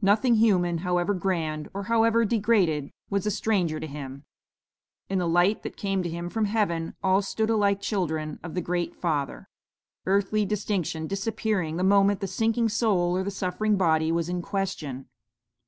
[0.00, 4.22] Nothing human, however grand, or however degraded, was a stranger to him.
[5.08, 8.60] In the light that came to him from heaven, all stood alike children of the
[8.60, 9.48] Great Father;
[10.06, 15.08] earthly distinction disappearing the moment the sinking soul or the suffering body was in question.